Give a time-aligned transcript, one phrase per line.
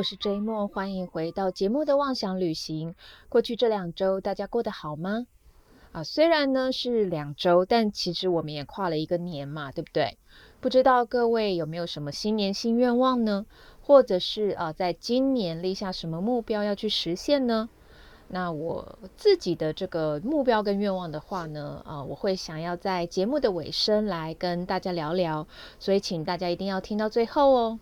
[0.00, 2.94] 我是 J 莫，欢迎回到节目的妄想旅行。
[3.28, 5.26] 过去这两周，大家过得好吗？
[5.92, 10.16] 啊，虽然呢是两周，但其实我们也跨了一个年嘛，对不对？
[10.58, 13.44] 不知道各位有没有什么新年新愿望呢？
[13.82, 17.68] 或者是啊，在今年立下什么目标要去实现呢？
[18.28, 25.46] 那我自己的这个目标跟愿望的话呢，啊，我会想要在节目的尾声来跟大家聊聊，
[25.78, 27.78] 所以请大家一定要听到最后哦。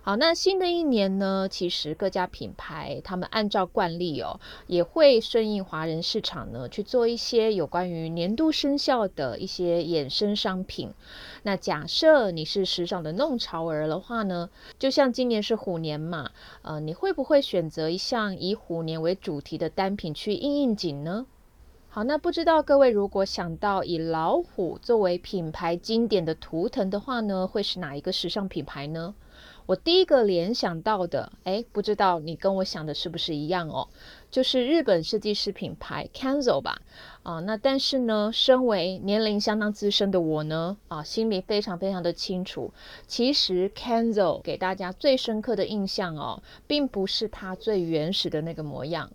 [0.00, 10.94] 好，那新的一年呢，其实各家品牌他们按照惯例哦，也会顺应华人市场呢去做一些有关于年度生肖的一些衍生商品。
[11.42, 14.48] 那假设你是时尚的弄潮儿的话呢，
[14.78, 16.30] 就像今年是虎年嘛，
[16.62, 21.26] 呃，你会不会选择一项以虎年为主题的单品去应应景呢？
[21.90, 29.14] 好，那不知道各位如果想到以老虎作为品牌经典的图腾的话呢，会是哪一个时尚品牌呢？
[29.68, 33.86] 我第一个联想到的，哎，不知道你跟我想的是不是一样哦？
[34.30, 36.80] 就是日本设计师品牌 Kanzo 吧。
[37.22, 42.72] 啊，那但是呢，身为年龄相当资深的我呢，啊，心里非常非常的清楚，
[43.06, 49.10] 其实 Kanzo 给大家最深刻的印象哦，并不是它最原始的那个模样。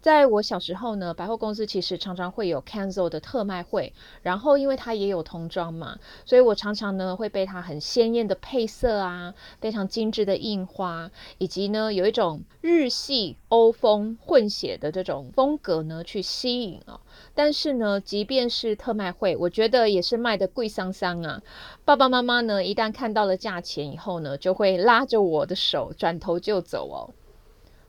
[0.00, 17.00] 在我小时候呢，百货公司其实常常会有 Kenzo 的特卖会，然后因为它也有童装嘛，所以我常常呢会被它很鲜艳的配色啊，非常精致的印花，以及呢有一种日系欧风混血的这种风格呢去吸引啊。
[17.34, 21.42] 但是呢，即便是特卖会，我觉得也是卖的贵桑桑啊。
[21.84, 27.10] 爸爸妈妈呢一旦看到了价钱以后呢，就会拉着我的手转头就走哦。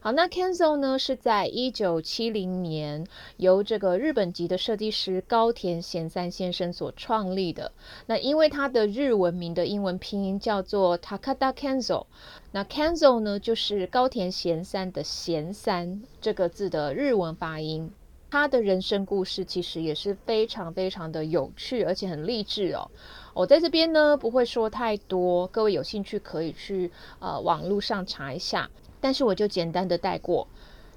[0.01, 3.05] 好，那 Kenzo 呢是在一九七零年
[3.35, 7.73] 由这个日本籍的设计师高田贤三先生所创立的。
[8.05, 12.05] 那因为他的日文名的英文拼音叫做 Takada Kenzo，
[12.53, 17.91] 那 Kenzo 呢就是高田贤三的贤三这个字的日文发音。
[18.31, 22.89] 他的人生故事其实也是非常非常的有趣，而且很励志哦。
[23.33, 26.89] 我在这边呢不会说太多，各位有兴趣可以去
[27.19, 28.69] 呃网络上查一下。
[29.01, 30.47] 但是我就简单的带过，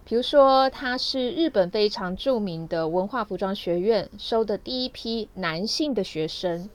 [0.04, 6.68] 比如说他是日本非常著名的文化服装学院收的第一批男性的学生。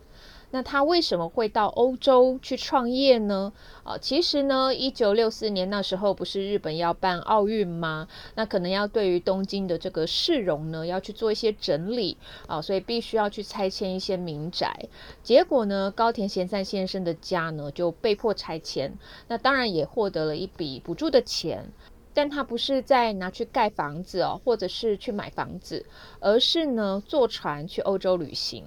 [0.51, 3.51] 那他为什么会到欧洲去创业呢？
[3.83, 8.07] 啊，其实呢，一九六四年那时候不是日本要办奥运吗？
[8.35, 12.15] 那可能要对于东京的这个市容呢，要去做一些整理
[12.47, 14.87] 啊，所以必须要去拆迁一些民宅。
[15.21, 18.97] 结果呢，高田贤三先生的家呢就被迫拆迁，
[19.27, 21.71] 那当然也获得了一笔补助的钱。
[22.17, 25.85] 但他不是在拿去盖房子哦，或者是去买房子，
[26.19, 28.63] 而是呢坐船去欧洲旅行。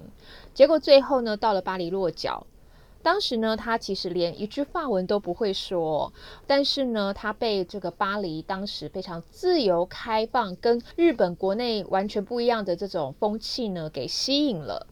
[0.53, 2.47] 结果最后呢到了巴黎落脚。
[3.03, 6.13] 当时呢他其实连一句法文都不会说，
[6.47, 14.87] 但是呢他被这个巴黎当时非常自由开放、跟日本国内完全不一样的这种风气呢给吸引了。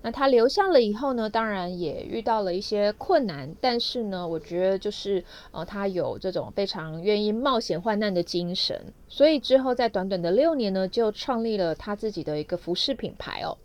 [0.00, 13.58] 那他留下了以后呢，当然也遇到了一些困难，但是呢，我觉得就是呃，他有这种非常愿意冒险患难的精神，所以之后在短短的六年呢，就创立了他自己的一个服饰品牌哦。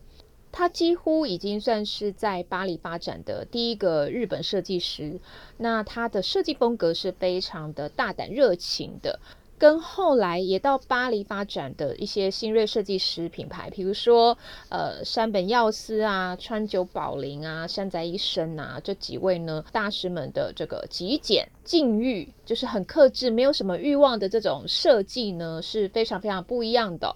[0.52, 5.20] 他几乎已经算是在巴黎发展的第一个日本设计师。
[5.58, 9.20] 那他的设计风格是非常的大胆热情的。
[9.64, 14.38] 跟后来也到巴黎发展的一些新锐设计师品牌，比如说
[14.68, 27.16] 呃山本耀司啊、川久保玲啊、山宅医生啊这几位呢大师们的这个极简禁欲，就是很克制、没有什么欲望的这种设计呢，是非常非常不一样的。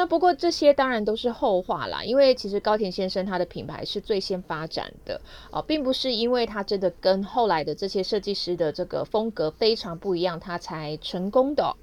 [0.00, 11.76] 那不过这些当然都是后话啦，因为其实高田先生他的品牌是最先发展的啊，并不是因为他真的跟后来的这些设计师的这个风格非常不一样，他才成功的，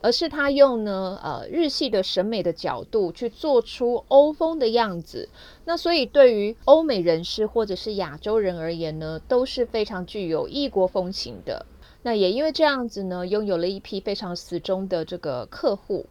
[0.00, 5.28] 而是他用呢呃日系的审美的角度去做出欧风的样子。
[5.64, 11.64] 那所以对于欧美人士或者是亚洲人而言呢，都是非常具有异国风情的。
[12.02, 16.06] 那也因为这样子呢，拥有了一批非常死忠的这个客户。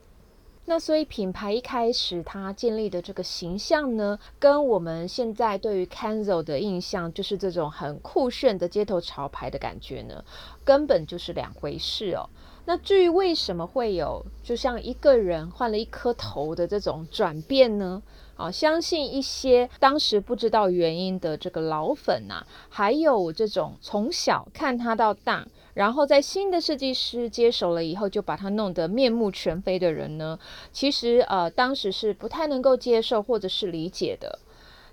[0.70, 10.24] 那所以品牌一开始它建立的这个形象呢，跟我们现在对于 Kenzo 的印象，就是这种很酷炫的街头潮牌的感觉呢，
[10.64, 12.30] 根本就是两回事哦。
[12.66, 18.04] 那至于为什么会有就像一个人换了一颗头的这种转变呢？
[18.40, 25.46] 啊，相信一些当时不知道原因的这个老粉呐，还有这种从小看他到大。
[25.74, 30.40] 然后在新的设计师接手了以后，就把他弄得面目全非的人呢，
[30.72, 34.40] 其实呃当时是不太能够接受或者是理解的。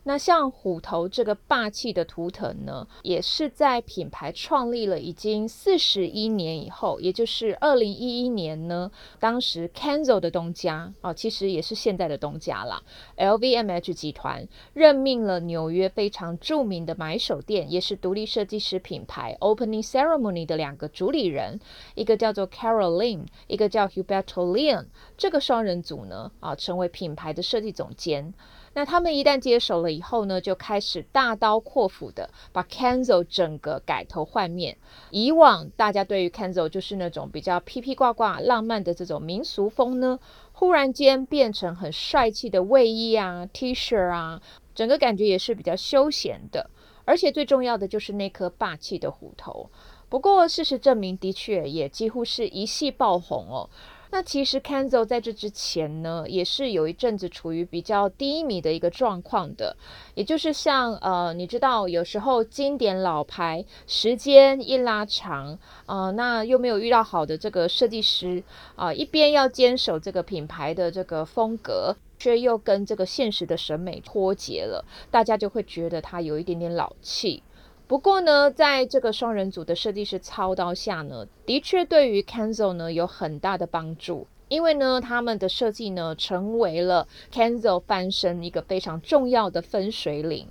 [0.09, 8.89] 那像虎头这个霸气的图腾呢，也是在品牌创立了已经四十一年以后，也就是二零一一年呢，
[9.19, 12.81] 当时 Kenzo 的东家啊，其实也是现在的东家啦
[13.17, 21.59] ，LVMH 集团任命了纽约非常著名的买手店，也是独立设计师品牌 Opening Ceremony 的两个主理人，
[21.97, 24.87] 一个叫做 Caroline，一个叫 Huberto Leon，
[25.17, 28.33] 这个双人组呢，啊，成为品牌的设计总监。
[28.77, 34.77] 那他们一旦接手了以后呢，就开始大刀阔斧的把 Kenzo 整个改头换面。
[35.09, 40.19] 以往大家对于 Kenzo 就是那种比较披披挂挂、浪漫的这种民俗风呢，
[40.53, 44.43] 忽然间变成很帅气的卫衣啊、T 恤啊，
[44.75, 46.69] 整个感觉也是比较休闲的。
[47.07, 49.71] 而且最重要的就是那颗霸气的虎头。
[50.11, 53.71] 不过事实证明，的确也几乎是一系爆红哦。
[54.11, 59.77] 那其实 Kenzo 在这之前呢，也是有一阵子处于比较低迷的一个状况的，
[60.15, 68.43] 也就是像呃，你知道有时候经典老牌时间一拉长，呃，那又没有遇到好的这个设计师
[68.77, 77.43] 啊，一边要坚守这个品牌的这个风格，却又跟这个现实的审美脱节了，大家就会觉得他有一点点老气。
[77.89, 90.49] 不过呢，在这个双人组的设计师操刀下呢，的确对于 Kenzo 呢有很大的帮助，因为呢，他们的设计呢成为了 Kenzo 翻身一个非常重要的分水岭。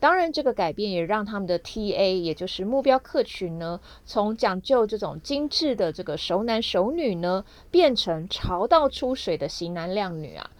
[0.00, 10.50] 当然，这个改变也让他们的 TA，也就是目标客群呢，从讲究这种精致的这个熟男熟女呢，变成潮到出水的型男靓女啊。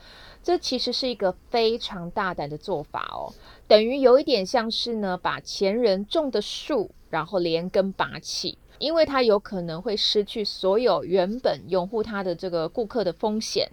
[0.46, 3.34] 这其实是一个非常大胆的做法哦，
[3.66, 13.68] 等于有一点像是呢，把前人种的树，然后连根拔起，因为他有可能会失去所有原本拥护他的这个顾客的风险。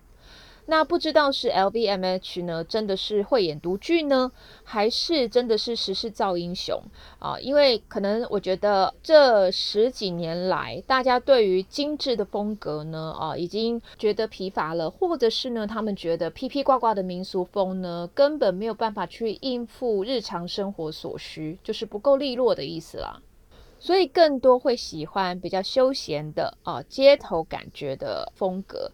[0.66, 4.32] 那不知道是 LVMH 呢，真的是慧眼独具呢，
[4.64, 6.82] 还是真的是时势造英雄
[7.20, 7.38] 啊？
[7.40, 23.22] 因为可能我觉得这十几年来，大家对于精致的风格呢，啊，已经觉得疲乏了，或者是呢，他们觉得披披挂挂的民俗风呢，根本没有办法去应付日常生活所需，就是不够利落的意思啦。
[23.80, 28.90] 所以更多会喜欢比较休闲的啊，街头感觉的风格。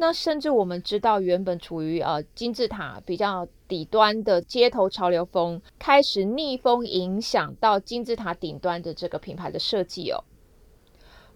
[0.00, 10.24] 那甚至我们知道，原本处于呃金字塔比较底端的街头潮流风，开始逆风影响到金字塔顶端的这个品牌的设计哦。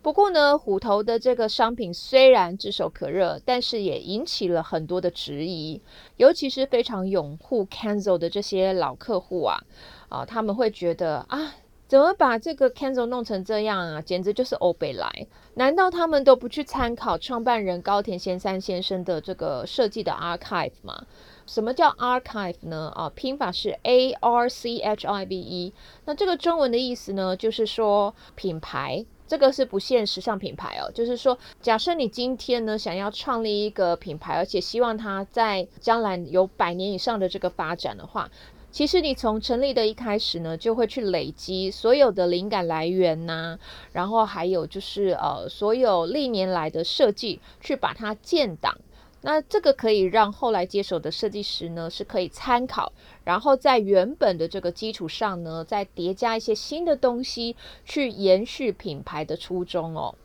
[0.00, 5.82] 不过呢，虎头的这个商品虽然炙手可热，但是也引起了很多的质疑，
[6.16, 9.60] 尤其是非常拥护 Kenzo 的这些老客户啊，
[10.08, 11.54] 啊，他们会觉得啊。
[11.86, 14.00] 怎么把这个 Kenzo 弄成这样啊？
[14.00, 15.26] 简直就是欧北来！
[15.54, 21.04] 难道他们都不去参考创办人高田贤三先生的这个设计的 archive 吗？
[21.46, 22.90] 什么叫 archive 呢？
[22.96, 25.72] 啊，拼法是 A R C H I V E。
[26.06, 30.90] 那这个中文的意思呢，就是说品牌，这个是不限时尚品牌哦。
[30.92, 38.30] 就是说，假设你今天呢想要创立一个品牌，而且希望它在将来有百年以上的这个发展的话。
[38.74, 43.56] 其实你从成立的一开始呢，就会去累积所有的灵感来源呐，
[43.92, 48.76] 然后还有就是呃，所有历年来的设计去把它建档，
[49.20, 57.54] 那这个可以让后来接手的设计师呢是可以参考，然后在原本的这个基础上呢，再叠加一些新的东西，
[57.84, 60.16] 去延续品牌的初衷哦。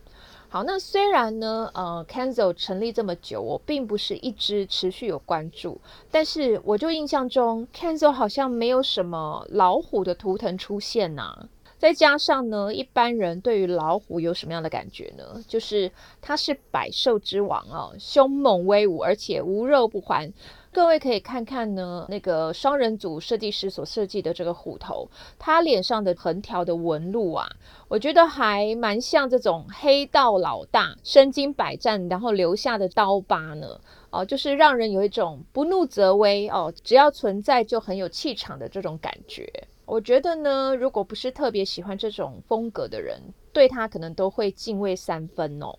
[0.52, 5.80] 好，那虽然呢，呃，Kenzo 成立这么久，我并不是一直持续有关注，
[6.10, 11.48] 但是我就印象中，Kenzo 好像没有什么老虎的图腾出现呐。
[11.78, 15.24] 再加上呢，一般人对于老虎有什么样的感觉呢？
[15.48, 20.34] 就是它是百兽之王哦，凶猛威武，而且无肉不欢。
[20.72, 25.10] 各位可以看看呢，那个双人组设计师所设计的这个虎头，
[25.40, 27.50] 他脸上的横条的纹路啊，
[27.88, 33.80] 我觉得还蛮像这种黑道老大身经百战然后留下的刀疤呢。
[34.12, 39.52] 哦，就是让人有一种不怒则威哦，只要存在就很有气场的这种感觉。
[39.86, 43.20] 我觉得呢，如果不是特别喜欢这种风格的人，
[43.52, 45.78] 对他可能都会敬畏三分哦。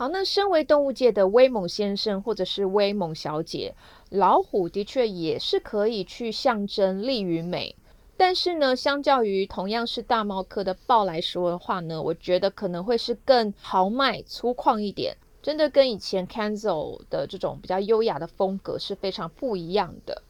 [0.00, 3.74] 好，那身为动物界的威猛先生或者是威猛小姐，
[4.08, 7.76] 老虎的确也是可以去象征力与美。
[8.16, 20.22] 但是呢，相较于同样是大猫科的豹来说的话呢，我觉得可能会是更豪迈粗犷一点，真的跟以前 Kenzo 的这种比较优雅的风格是非常不一样的。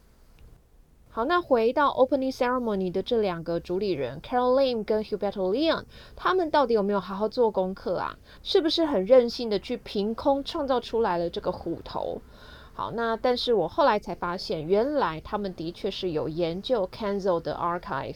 [1.12, 5.82] 好，那回到 opening ceremony 的这两个主理人 Carol Lim 跟 Hubert Leon，
[6.14, 8.16] 他们到底有没有好好做功课啊？
[8.44, 12.22] 是不是很任性的去凭空创造出来了这个虎头？
[12.74, 18.14] 好，那但是我后来才发现，原来他们的确是有研究 Kenzo 的 archive，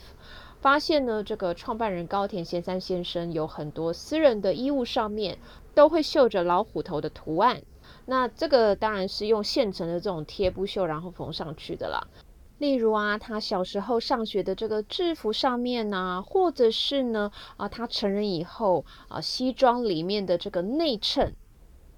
[0.61, 5.39] 发现呢，这个创办人高田贤三先生有很多私人的衣物上面
[5.75, 7.61] 都会绣着老虎头的图案。
[8.07, 12.07] 那这个当然是用现成的这种贴布绣，然后缝上去的啦。
[12.65, 21.35] 例如啊，他小时候上学的这个制服上面呢，或者是呢啊，他成人以后啊，西装里面的这个内衬。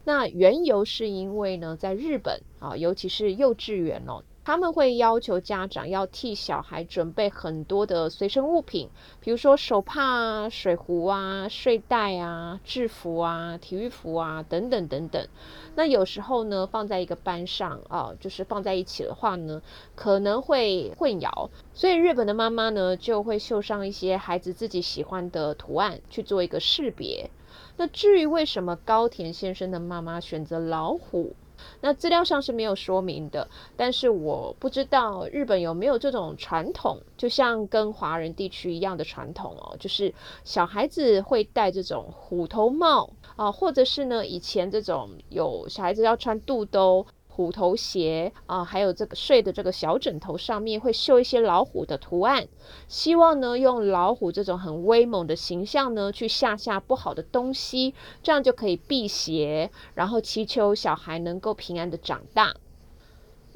[0.02, 4.24] 那缘由是因为呢，在日本啊，尤其是幼稚园哦。
[4.46, 15.26] 他们会要求家长要替小孩准备很多的随身物品，比如说手帕啊、水壶啊、睡袋啊、制服啊、体育服啊等等等等。
[15.74, 19.60] 那有时候呢，放在一个班上啊，就是放在一起的话呢，
[19.96, 21.50] 可能会混淆。
[21.74, 27.30] 所以日本的妈妈呢，就会绣上一些孩子自己喜欢的图案去做一个识别。
[27.78, 31.34] 那至于为什么高田先生的妈妈选择老虎？
[31.80, 40.12] 那资料上是没有说明的，但是我不知道日本有没有这种传统，就像跟华人地区一样的传统哦，就是
[40.44, 47.06] 小孩子会戴这种虎头帽啊，或者是呢以前这种有小孩子要穿肚兜。
[47.36, 52.48] 虎头鞋啊，还有这个睡的这个小枕头上面会绣一些老虎的图案，
[52.88, 62.54] 希望呢用老虎这种很威猛的形象呢去吓吓不好的东西，这样就可以辟邪，然后祈求小孩能够平安的长大。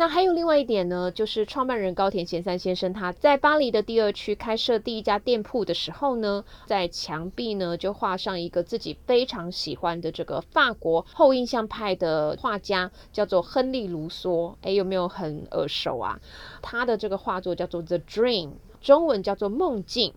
[0.01, 14.55] 那还有另外一点呢，就是创办人高田贤三先生他在巴黎的第二区开设第一家店铺的时候呢，在墙壁呢就画上一个自己非常喜欢的这个法国后印象派的画家，叫做亨利卢梭。
[14.63, 16.19] 诶，有没有很耳熟啊？
[16.63, 18.49] 他的这个画作叫做《The Dream》，
[18.81, 20.13] 中文叫做《梦境》。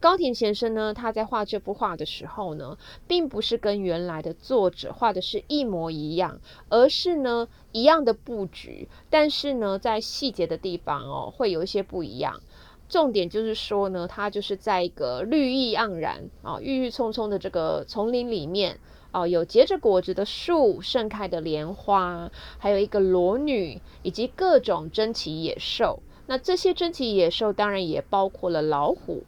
[0.00, 12.40] 高田先生呢，他在画这幅画的时候呢，并不是跟原来的作者画的是一模一样，而是呢一样的布局，但是呢在细节的地方哦会有一些不一样。
[12.86, 18.78] 重点就是说呢，他就是在一个绿意盎然啊、郁郁葱葱的这个丛林里面
[19.10, 26.02] 哦，有结着果子的树、盛开的莲花，还有一个裸女以及各种珍奇野兽。
[26.26, 29.24] 那这些珍奇野兽当然也包括了老虎。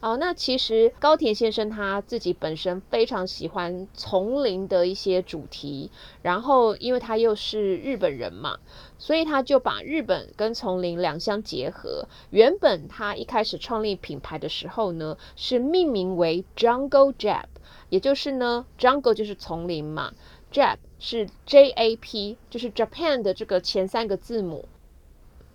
[0.00, 5.90] 哦，那其实高田先生他自己本身非常喜欢丛林的一些主题，
[6.22, 8.58] 然后因为他又是日本人嘛，
[8.96, 12.06] 所以他就把日本跟丛林两相结合。
[12.30, 17.46] 原本他一开始创立品牌的时候呢，是命名为 Jungle Jap，
[17.88, 20.12] 也就是呢，Jungle 就是丛林嘛
[20.52, 24.68] ，Jap 是 J A P，就是 Japan 的这个前三个字母。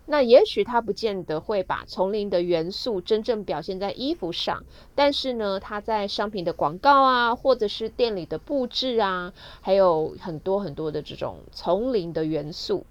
[0.06, 9.32] 那也许他不见得会把丛林的元素真正表现在衣服上，但是呢，他在商品的广告啊，或者是店里的布置啊，
[9.62, 12.84] 还有很多很多的这种丛林的元素。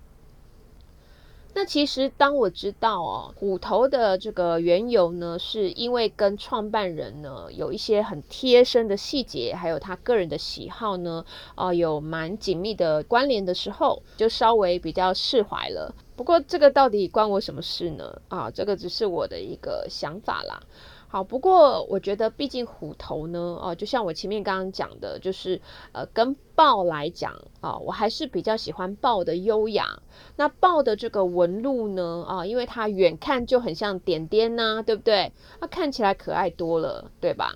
[1.56, 15.94] 那其实当我知道哦，虎头的这个缘由呢，是因为跟创办人呢有一些很贴身的细节，还有他个人的喜好呢，啊，有蛮紧密的关联的时候，就稍微比较释怀了。
[16.16, 18.22] 不过这个到底关我什么事呢？
[18.28, 20.62] 啊，这个只是我的一个想法啦。
[21.08, 30.02] 好，不过我觉得毕竟虎头呢，哦，就像我前面刚刚讲的，就是呃，跟豹来讲啊，我还是比较喜欢豹的优雅。
[30.38, 35.32] 那豹的这个纹路呢，啊，因为它远看就很像点点呐，对不对？
[35.60, 37.54] 那看起来可爱多了，对吧？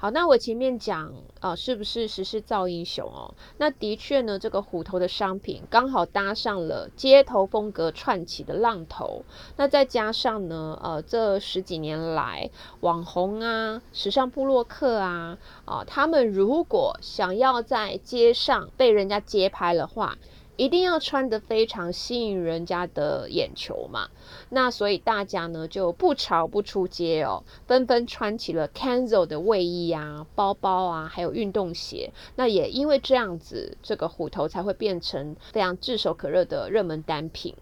[0.00, 3.34] 好，那我前面讲啊，是不是时势造英雄哦？
[3.56, 9.24] 那的确呢，这个虎头的商品刚好搭上了街头风格串起的浪头。
[9.56, 20.16] 那再加上呢，呃，这十几年来，网红啊、时尚部落客啊，啊，他们如果想要在街上被人家街拍的话，
[20.58, 24.08] 一定要穿得非常吸引人家的眼球嘛，
[24.50, 32.12] 那所以大家呢就不潮不出街哦，纷纷穿起了 c a n z o 的卫衣啊、包包啊，还有运动鞋。
[32.34, 37.54] 那也因为这样子，这个虎头才会变成非常炙手可热的热门单品。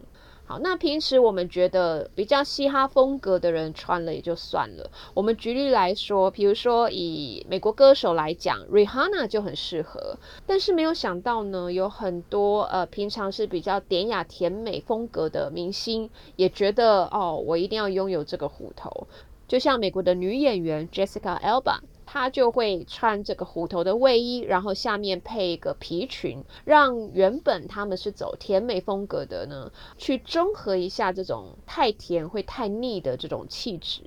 [0.49, 4.89] 好，那平时我们觉得比较嘻哈风格的人穿了也就算了。
[5.13, 10.17] 我们举例来说，比如说以美国歌手来讲，Rihanna 就很适合。
[10.47, 19.09] 但是没有想到呢，有很多呃平常是比较典雅甜美风格的明星，也觉得哦，我一定要拥有这个虎头。
[19.49, 21.81] 就像美国的女演员 Jessica Alba。
[22.07, 34.03] 他就会穿这个虎头的卫衣，然后下面配一个皮裙，让原本他们是走甜美风格的呢，去中和一下这种太甜会太腻的这种气质。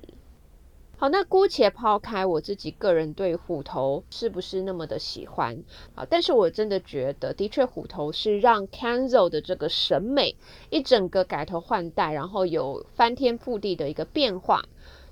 [0.96, 5.62] 好，那姑且抛开我自己个人对虎头是不是那么的喜欢
[5.94, 10.36] 啊，但是我真的觉得，的确虎头是让 Kenzo 的这个审美
[10.68, 14.62] 一整个改头换代，然后有翻天覆地的一个变化。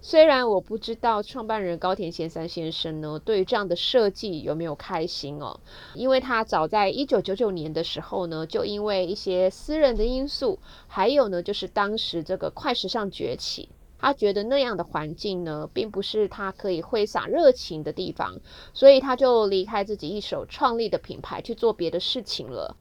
[0.00, 5.58] 虽然我不知道创办人高田贤三先生呢，对于这样的设计有没有开心哦，
[5.94, 13.68] 因为他早在一九九九年的时候呢，就因为一些私人的因素，还有呢，就是当时这个快时尚崛起。
[14.00, 18.38] 他觉得那样的环境呢，并不是他可以挥洒热情的地方，
[18.72, 22.76] 所以他就离开自己一手创立的品牌去做别的事情了。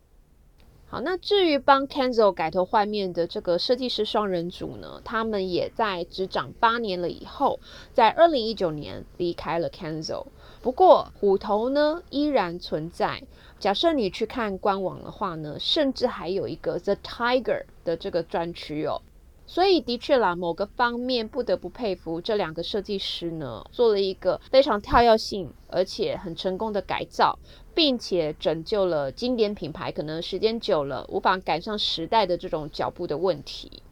[0.89, 7.59] 好，那至于帮 Kenzo 改头换面的这个设计师双人组呢，他们也在执掌八年了以后，
[7.91, 10.27] 在二零一九年离开了 Kenzo。
[10.61, 13.21] 不过虎头呢依然存在。
[13.59, 19.01] 假设你去看官网的话呢，甚至还有一个 The Tiger 的这个专区哦。
[19.45, 27.37] 所以的确啦，某个方面不得不佩服这两个设计师呢，做了一个非常跳跃性而且很成功的改造，
[27.77, 33.83] 并且拯救了经典品牌可能时间久了无法赶上时代的这种脚步的问题。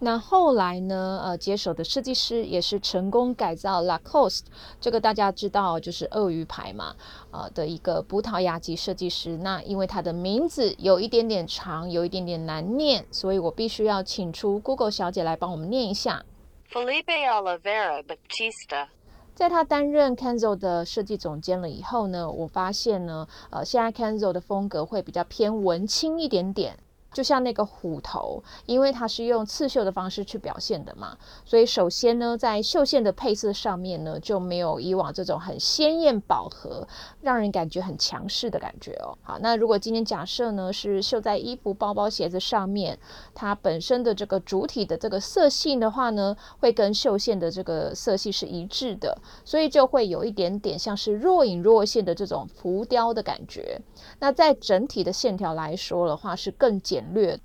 [0.00, 1.20] 那后来呢？
[1.24, 4.46] 呃，接手的设计师也是成功改造 Lacoste，
[4.80, 6.96] 这个大家知道就是鳄鱼牌嘛，
[7.30, 9.36] 呃的一个葡萄牙籍设计师。
[9.36, 16.24] 那因为他的名字有一点点长，有一点点难念，所以我必须要请出 Google 小姐来帮我们念一下。
[16.68, 18.88] Felipe Oliveira Batista。
[19.34, 26.78] 在他担任 Kenzo 的设计总监了以后呢，我发现呢，呃，现在 Kenzo 的风格会比较偏文青一点点。
[27.14, 36.88] 就像那个虎头，因为它是用刺绣的方式去表现的嘛，所以首先呢，在绣线的配色上面呢，就没有以往这种很鲜艳饱和，
[37.22, 39.16] 让人感觉很强势的感觉哦。
[39.22, 42.98] 好，那如果今天假设呢是绣在衣服、包包、鞋子上面，
[43.32, 53.80] 它本身的这个主体的这个色系的话呢，会跟绣线的这个色系是一致的，所以就会有一点点像是若隐若现的这种浮雕的感觉。
[54.18, 57.03] 那在整体的线条来说的话，是更简。
[57.12, 57.38] 略，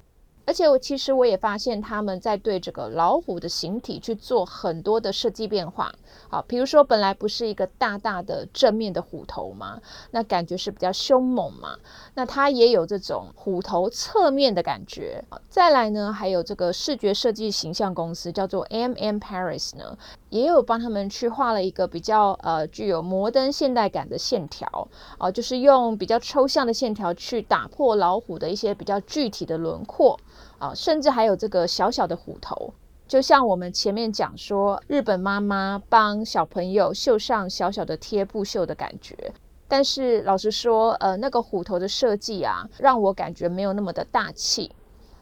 [0.50, 5.94] 而且我其实我也发现他们在对这个老虎的形体去做很多的设计变化。
[6.28, 11.78] 好，比如说本来不是一个大大的正面的虎头嘛，那感觉是比较凶猛嘛，
[12.16, 15.24] 那它也有这种虎头侧面的感觉。
[15.52, 19.96] 再来呢，还有这个视觉设计形象公司叫做 M M Paris 呢，
[20.30, 24.88] 也有帮他们去画了一个比较呃具有摩登现代感的线条
[25.20, 30.20] 啊，就是用比较抽象的线条去打破老虎的一些比较具体的轮廓
[30.60, 32.74] 啊，甚至还有这个小小的虎头。
[33.08, 39.34] 就像我们前面讲说，日本妈妈帮小朋友绣上小小的贴布绣的感觉，
[39.68, 44.72] 但是老实说，呃，那个虎头的设计啊，让我感觉没有那么的大气。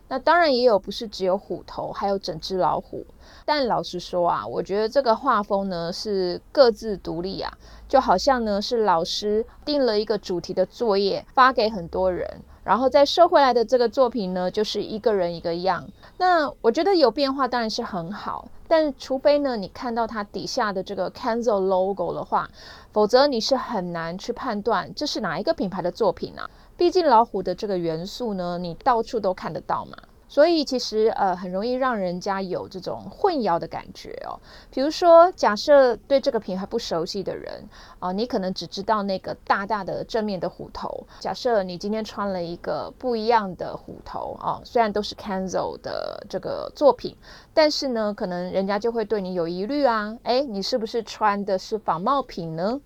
[0.09, 3.05] 那当然也有不是只有虎头，还有整只老虎。
[3.45, 12.41] 但老实说啊，我觉得这个画风呢是各自独立啊，就好像呢是老师定了一个主题的作业发给很多人。
[12.67, 15.87] 然后再收回来的这个作品呢，就是一个人一个样。
[16.17, 22.49] 那我觉得有变化当然是很好，但除非呢你看到它底下的这个 Kenzo logo 的话，
[22.91, 26.49] 否则你是很难去判断这是哪一个品牌的作品啊。
[26.75, 29.97] 毕竟老虎的这个元素呢，你到处都看得到嘛。
[30.29, 34.39] 所以其实呃很容易让人家有这种混淆的感觉哦。
[34.69, 37.63] 比如说，假设对这个品牌不熟悉的人
[37.99, 41.05] 啊，你可能只知道那个大大的正面的虎头。
[41.19, 47.15] 假设你今天穿了一个不一样的虎头啊，虽然都是 Kenzo 的这个作品，
[47.53, 50.17] 但是呢，可能人家就会对你有疑虑啊。
[50.23, 52.79] 哎，你是不是穿的是仿冒品呢？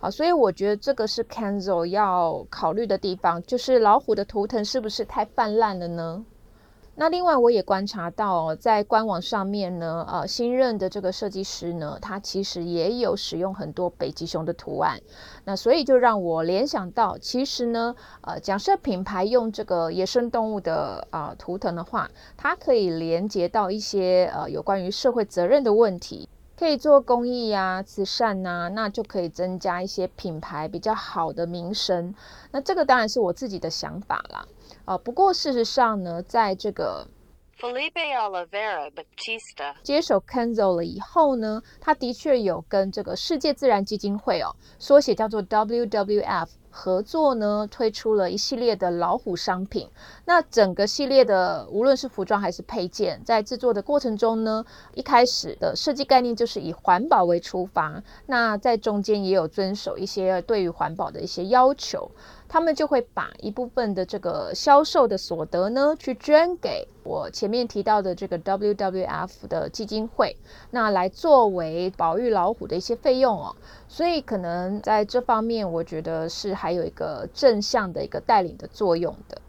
[0.00, 6.24] 啊，所以我觉得这个是 Kenzo 要考虑的地方，就是老虎的图腾是不是太泛滥了呢？
[7.00, 15.00] 那另外我也观察到，在官网上面呢，呃，新任的这个设计师呢，他其实也有使用很多北极熊的图案。
[15.44, 32.12] 那所以就让我联想到，其实呢，呃，假设品牌用这个野生动物的啊图腾的话，它可以连接到一些呃有关于社会责任的问题，可以做公益呀、慈善呐，那就可以增加一些品牌比较好的名声。
[32.50, 34.44] 那这个当然是我自己的想法啦。
[34.88, 37.06] 啊，不过事实上呢，在这个
[37.60, 46.48] Felipe Oliveira Batista 接手 Kenzo 了以后呢，他的确有跟这个世界自然基金会哦，缩写叫做 WWF。
[46.78, 49.88] 合作呢，推出了一系列的老虎商品。
[50.26, 54.64] 那整个系列的，无论是服装还是配件，在制作的过程中呢，
[54.94, 58.00] 一开始的设计概念就是以环保为出发。
[58.26, 62.08] 那在中间也有遵守一些对于环保的一些要求。
[62.50, 70.34] 他们就会把一部分的这个销售的所得呢，去捐给我前面提到的这个 WWF 的基金会，
[70.70, 73.54] 那来作为保育老虎的一些费用哦。
[73.88, 79.40] 所以可能在这方面，我觉得是还有一个正向的一个带领的作用的。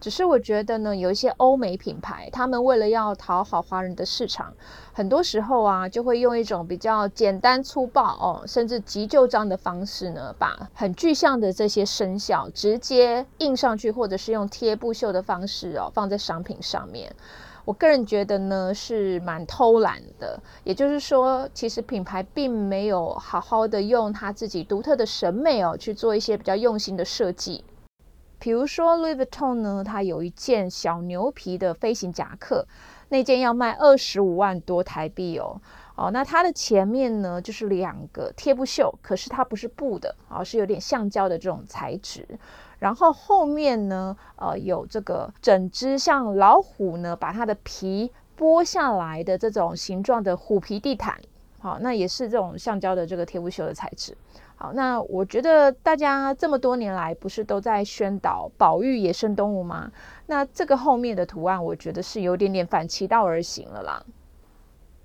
[0.00, 4.54] 只是我觉得呢，有一些欧美品牌，他们为了要讨好华人的市场，
[4.92, 17.12] 很多时候啊，就会用一种比较简单粗暴哦，甚至急救章的方式呢，把很具象的这些生肖直接印上去，或者是用贴布绣的方式哦，放在商品上面。
[17.68, 20.40] 我个人觉得呢，是蛮偷懒的。
[20.64, 27.62] 也就是说，其实品牌并没有好好的用他自己独特的审美哦，去做一些比较用心的设计。
[28.38, 32.66] 比如说 Louis Vuitton 呢，它有一件小牛皮的飞行夹克，
[33.10, 35.60] 那件要卖二十五万多台币哦。
[35.94, 42.26] 哦，那它的前面呢就是两个贴布袖，可是它不是布的，而是有点橡胶的这种材质。
[42.78, 51.18] 然后后面呢，呃，有这个整只像老虎呢，把它的皮剥下来的这种形状的虎皮地毯。
[51.60, 54.16] 好，那也是这种橡胶的这个贴布袖的材质。
[54.54, 59.90] 好，那我觉得大家这么多年来不是都在宣导保育野生动物吗？
[60.26, 64.04] 那这个后面的图案，我觉得是有点点反其道而行了啦。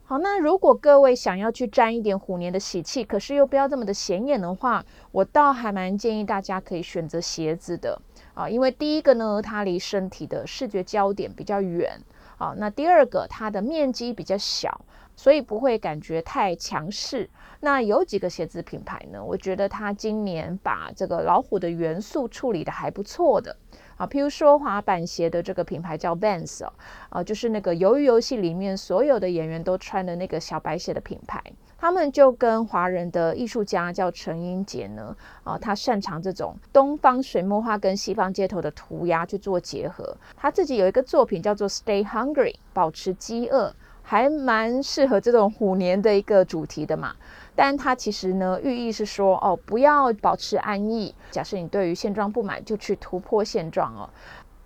[0.06, 8.02] 好，那如果各位想要去沾一点虎年的喜气，可是又不要这么的显眼的话，我倒还蛮建议大家可以选择鞋子的
[8.34, 12.02] 啊，因为第一个呢，它离身体的视觉焦点比较远
[12.38, 14.82] 啊，那第二个它的面积比较小。
[15.16, 17.30] 所以不会感觉太强势。
[17.60, 19.24] 那有几个鞋子品牌呢？
[19.24, 23.56] 我觉得它今年把这个老虎的元素处理的还不错的
[23.98, 24.08] 啊。
[24.08, 26.74] 譬如说滑板鞋的这个品牌叫 Vans 哦，
[27.10, 31.42] 啊，就是那个鱿鱼游戏里面所有的演员都穿的那个小白鞋的品牌。
[31.78, 40.16] 他们就跟华人的艺术家叫陈英杰呢，啊，他擅长这种东方水墨画跟西方街头的涂鸦去做结合。
[40.38, 43.74] 他自己有一个作品叫做 Stay Hungry，保持饥饿。
[44.06, 47.16] 还蛮适合这种虎年的一个主题的嘛，
[47.56, 51.14] 但它其实呢，寓意是说哦，不要保持安逸。
[51.32, 54.10] 假设你对于现状不满，就去突破现状哦。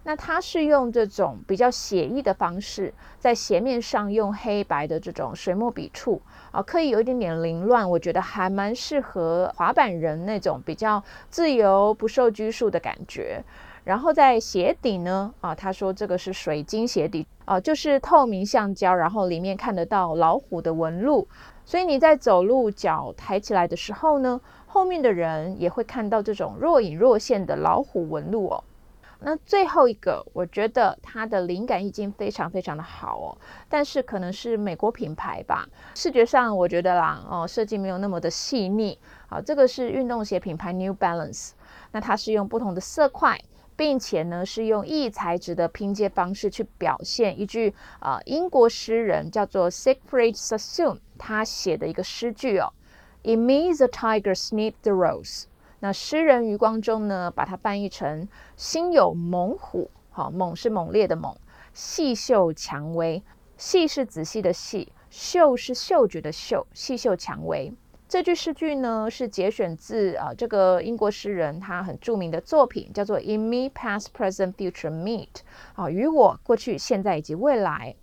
[0.03, 6.21] 那它是用这种比较写意的方式，在鞋面上用黑白的这种水墨笔触
[6.51, 13.43] 啊，可以有一点点凌乱，我觉得还蛮适合滑板人那种比较自由不受拘束的感觉。
[13.83, 21.27] 然后在鞋底呢，啊，他说这个是水晶鞋底，啊，就是透明橡胶，然后里面看得到老虎的纹路，
[21.67, 28.63] 所以你在走路脚抬起来的时候呢，后面的人也会看到这种若隐若现的老虎纹路哦。
[29.19, 38.97] 那最后一个，我觉得它的灵感意境非常非常的好哦，但是可能是美国品牌吧，视觉上我觉得啦，哦，设计没有那么的细腻。
[39.27, 41.49] 好，这个是运动鞋品牌 New Balance，
[41.91, 43.37] 那它是用不同的色块。
[43.77, 52.73] 并且呢，是用异材质的拼接方式去表现一句啊，英国诗人叫做 Siegfried Sassoon 他写的一个诗句哦
[53.23, 55.43] ，In me the tiger sniffed the rose。
[55.79, 61.37] 那诗人余光中呢，把它翻译成心有猛虎，好，猛是猛烈的猛，
[61.71, 63.23] 细嗅蔷薇，
[63.57, 67.71] 细是仔细的细，嗅是嗅觉的嗅，细嗅蔷薇。
[68.09, 75.27] 这句诗句呢，是节选自啊这个英国诗人他很著名的作品，叫做 In me, past, present, future meet。
[75.75, 77.93] 啊，与我过去、现在以及未来。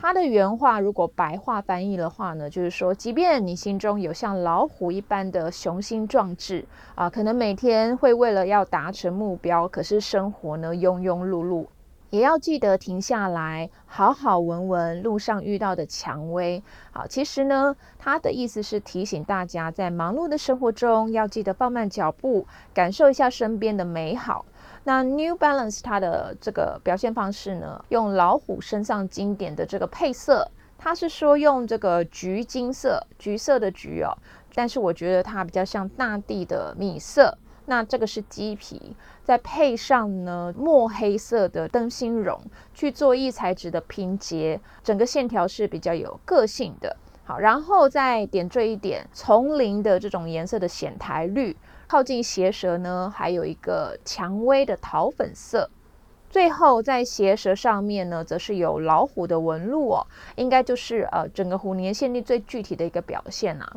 [0.00, 11.66] 他的原话如果白话翻译的话呢，就是说，即便你心中有像老虎一般的雄心壮志啊，可能每天会为了要达成目标，可是生活呢庸庸碌碌。
[12.10, 16.62] 也要记得停下来，好好闻闻路上遇到的蔷薇。
[16.90, 24.46] 好，其实呢，他的意思是提醒大家，在忙碌的生活中，要记得放慢脚步，感受一下身边的美好。
[24.84, 34.16] 那 New Balance 它的这个表现方式呢，用老虎身上经典的这个配色，它是说用这个橘金色，橘色的橘哦，
[34.54, 37.36] 但是我觉得它比较像大地的米色。
[37.68, 42.40] 那这个是鸡皮，再配上呢墨黑色的灯芯绒
[42.72, 46.96] 去做异材质的拼接，整个线条是比较有个性的。
[47.24, 51.54] 好，然后再点缀一点丛林的这种颜色的显台绿，
[51.86, 55.68] 靠近鞋舌呢还有一个蔷薇的桃粉色，
[56.30, 63.76] 最后在鞋舌上面呢则是有老虎的纹路哦，应该就是呃整个虎年限定最具体的一个表现啊。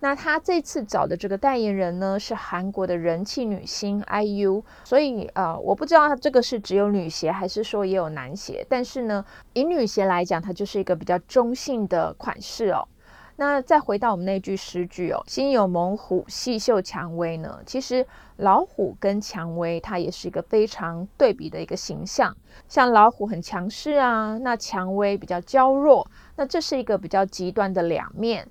[0.00, 8.66] 那他这次找的这个代言人呢，是韩国的人气女星 IU，所以呃，我不知道他这个是只有女鞋，还是说也有男鞋。
[8.68, 12.88] 但是呢，以女鞋来讲，它就是一个比较中性的款式哦。
[13.36, 17.60] 那再回到我们那句诗句哦，“心有猛虎，细嗅蔷薇”呢？
[17.64, 22.36] 其实老虎跟蔷薇，它也是一个非常对比的一个形象。
[22.68, 28.46] 像老虎很强势啊，那蔷薇比较娇弱，那这是一个比较极端的两面。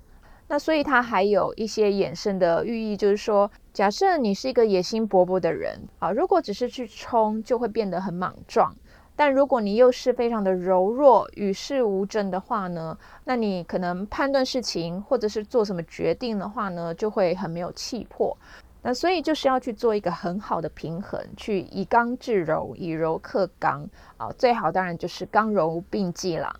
[0.52, 8.74] 那所以它还有一些衍生的寓意，就是说，假设你是一个野心勃勃的人啊，如果只是去冲，就会变得很莽撞。
[9.14, 18.36] 但如果你又是非常的柔弱、与世无争的话呢，那你可能判断事情或者是做什么决定的话呢，就会很没有气魄。
[18.82, 26.58] 那所以就是要去做一个很好的平衡，去以刚制柔，以柔克刚啊，最好当然就是刚柔并济了。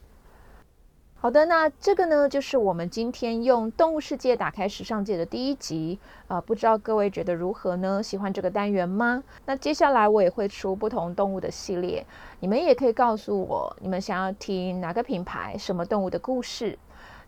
[1.23, 8.03] 好的，那这个呢，就是我们今天用动物世界打开时尚界的第一集啊，不知道各位觉得如何呢？
[8.03, 9.23] 喜欢这个单元吗？
[9.45, 12.07] 那接下来我也会出不同动物的系列，
[12.41, 16.79] 你们也可以告诉我，你们想要听哪个品牌、什么动物的故事。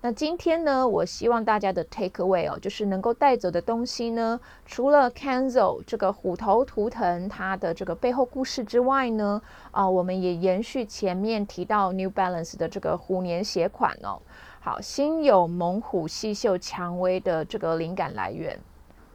[0.05, 14.21] 那今天呢，我希望大家的 take away 哦，就是能够带走的东西呢，除了 kanzo 这个虎头图腾它的这个背后故事之外呢，啊，我们也延续前面提到 New Balance 的这个虎年鞋款哦。
[14.59, 18.59] 好，心有猛虎，细嗅蔷薇的这个灵感来源。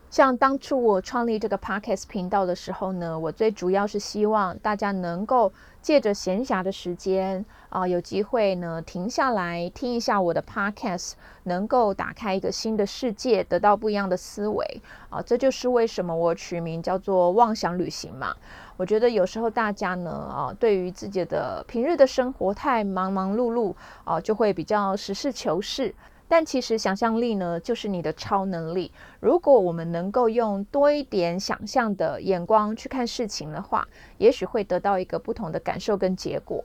[0.09, 15.21] 像当初我创立这个 podcast 频道的时候呢，我最主要是希望大家能够借着闲暇的时间啊，有机会呢停下来听一下我的 podcast，能够打开一个新的世界，得到不一样的思维啊。
[15.21, 18.33] 这就是为什么我取名叫做妄想旅行嘛。
[18.77, 25.93] 我觉得有时候大家呢啊，对于自己的平日的生活太忙忙碌碌啊，就会比较实事求是。
[26.27, 28.91] 但其实想象力呢，就是你的超能力。
[29.19, 33.87] 如果我们能够用多一点想象的眼光去看事情的话，
[34.17, 36.63] 也许会得到一个不同的感受跟结果。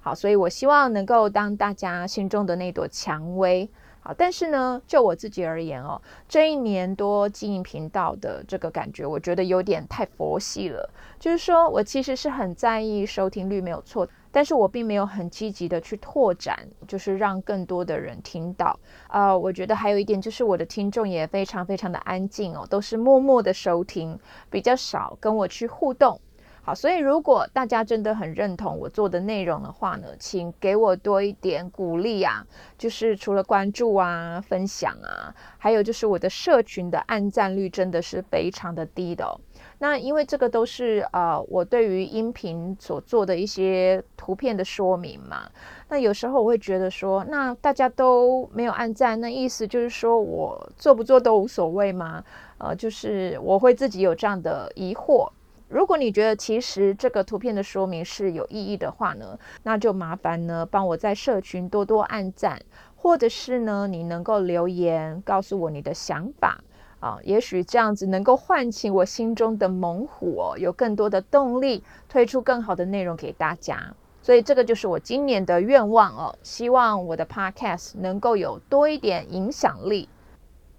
[0.00, 3.70] 好，所以我希望能够当大家心中的那朵蔷薇。
[4.00, 5.98] 好，但是呢，就我自己而言哦，
[6.28, 10.90] 这一年多经营频道的这个感觉，我觉得有点太佛系了。
[11.18, 14.06] 就是说我其实是很在意收听率，没有错。
[14.34, 18.76] 但是我并没有很积极的去拓展，就是让更多的人听到。
[19.08, 24.18] 呃，我觉得还有一点就是我的听众也非常非常的安静哦，都是默默的收听，
[24.50, 26.20] 比较少跟我去互动。
[26.66, 32.44] 好，所以如果大家真的很认同我做的内容的话呢，请给我多一点鼓励啊！
[32.78, 39.38] 就是除了关注啊、分享啊，还有就是我的社群的按赞率真的是非常的低的。
[39.84, 45.42] 那因为这个都是呃我对于音频所做的一些图片的说明嘛，
[45.90, 52.24] 那有时候我会觉得说，那大家都没有按赞，那意思就是说我做不做都无所谓吗？
[52.56, 55.28] 呃，就是我会自己有这样的疑惑。
[55.68, 62.58] 如果你觉得其实这个图片的说明是有意义的话呢，那就麻烦呢帮我在社群多多按赞，
[62.96, 66.64] 或者是呢你能够留言告诉我你的想法。
[67.04, 73.94] 啊，也许这样子能够唤起我心中的猛虎哦，有更多的动力推出更好的内容给大家。
[74.22, 80.08] 所以这个就是我今年的愿望哦，希望我的 podcast 能够有多一点影响力。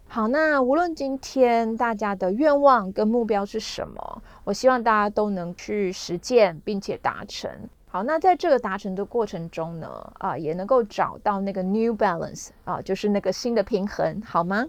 [0.07, 7.51] 好，那无论今天大家的愿望跟目标是什么，我希望大家都能去实践并且达成。
[7.87, 14.65] 好，那在这个达成的过程中呢，啊，也能够找到那个 new balance 啊，就是那个新的平衡，好吗？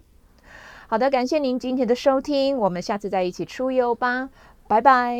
[0.88, 4.29] 好的，感谢您今天的收听，我们下次再一起出游吧，
[4.68, 5.18] 拜拜。